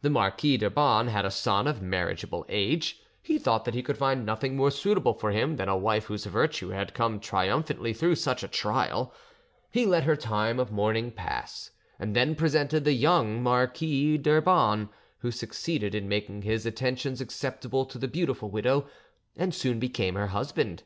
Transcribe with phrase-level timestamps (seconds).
[0.00, 4.26] The Marquis d'Urban had a son of marriageable age; he thought that he could find
[4.26, 8.42] nothing more suitable for him than a wife whose virtue had come triumphantly through such
[8.42, 9.14] a trial:
[9.70, 11.70] he let her time of mourning pass,
[12.00, 14.88] and then presented the young Marquis d'Urban,
[15.18, 18.88] who succeeded in making his attentions acceptable to the beautiful widow,
[19.36, 20.82] and soon became her husband.